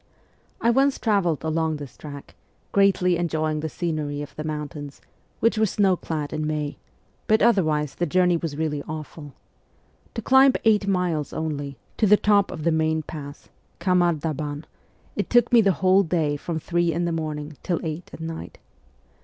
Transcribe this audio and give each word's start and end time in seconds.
I 0.59 0.71
once 0.71 0.97
travelled 0.97 1.43
along 1.43 1.77
this 1.77 1.95
track, 1.95 2.33
greatly 2.71 3.17
enjoying 3.17 3.59
the 3.59 3.69
scenery 3.69 4.23
of 4.23 4.35
the 4.35 4.43
mountains, 4.43 4.99
which 5.41 5.59
were 5.59 5.67
snow 5.67 5.95
clad 5.95 6.33
in 6.33 6.47
May, 6.47 6.77
but 7.27 7.43
otherwise 7.43 7.93
the 7.93 8.07
journey 8.07 8.35
was 8.35 8.57
really 8.57 8.81
awful. 8.87 9.35
To 10.15 10.21
climb 10.23 10.53
eight 10.65 10.87
miles 10.87 11.33
only, 11.33 11.77
to 11.97 12.07
the 12.07 12.17
top 12.17 12.49
of 12.49 12.63
the 12.63 12.71
main 12.71 13.03
pass, 13.03 13.49
Khamar 13.79 14.15
daban, 14.15 14.63
it 15.15 15.29
took 15.29 15.53
me 15.53 15.61
the 15.61 15.71
whole 15.73 16.01
day 16.01 16.35
from 16.35 16.59
three 16.59 16.91
in 16.91 17.05
the 17.05 17.11
morning 17.11 17.57
till 17.61 17.79
eight 17.85 18.09
at 18.11 18.19
night. 18.21 18.57